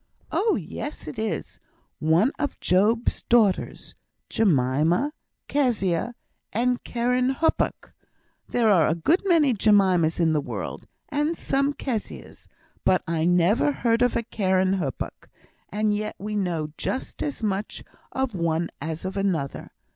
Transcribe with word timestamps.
"Oh 0.31 0.55
yes, 0.55 1.07
it 1.07 1.19
is. 1.19 1.59
One 1.99 2.31
of 2.39 2.59
Job's 2.59 3.21
daughters; 3.29 3.93
Jemima, 4.29 5.13
Kezia, 5.47 6.15
and 6.51 6.83
Keren 6.83 7.35
Happuch. 7.35 7.93
There 8.49 8.71
are 8.71 8.87
a 8.87 8.95
good 8.95 9.21
many 9.25 9.53
Jemimas 9.53 10.19
in 10.19 10.33
the 10.33 10.41
world, 10.41 10.87
and 11.09 11.37
some 11.37 11.73
Kezias, 11.73 12.47
but 12.83 13.03
I 13.07 13.25
never 13.25 13.71
heard 13.71 14.01
of 14.01 14.15
a 14.15 14.23
Keren 14.23 14.79
Happuch; 14.79 15.29
and 15.69 15.95
yet 15.95 16.15
we 16.17 16.35
know 16.35 16.69
just 16.79 17.21
as 17.21 17.43
much 17.43 17.83
of 18.11 18.33
one 18.33 18.71
as 18.81 19.05
of 19.05 19.15
another. 19.17 19.69